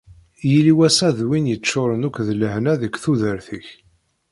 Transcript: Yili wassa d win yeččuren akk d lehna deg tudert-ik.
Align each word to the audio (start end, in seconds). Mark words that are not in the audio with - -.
Yili 0.49 0.71
wassa 0.79 1.07
d 1.17 1.19
win 1.27 1.49
yeččuren 1.51 2.07
akk 2.07 2.17
d 2.27 2.29
lehna 2.41 2.73
deg 2.81 2.93
tudert-ik. 3.03 3.67